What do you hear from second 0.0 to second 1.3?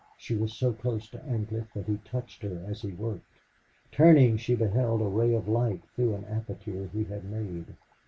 She was so close to